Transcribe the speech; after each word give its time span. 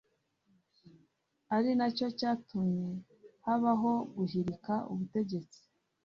ari 1.55 1.71
nacyo 1.79 2.07
cyatumye 2.19 2.87
habaho 3.45 3.91
guhirika 4.15 4.73
ubutegetsi 4.91 5.59